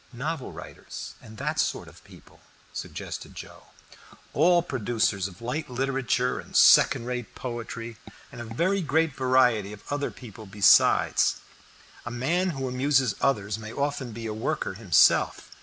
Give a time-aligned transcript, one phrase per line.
[0.13, 2.39] "Novel writers, and that sort of people,"
[2.73, 3.65] suggested Joe.
[4.33, 7.97] "All producers of light literature and second rate poetry,
[8.31, 11.35] and a very great variety of other people besides.
[12.03, 15.51] A man who amuses others may often be a worker himself.